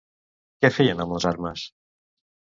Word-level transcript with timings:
Què 0.63 0.71
feien 0.77 1.03
amb 1.05 1.13
les 1.15 1.27
armes? 1.31 1.67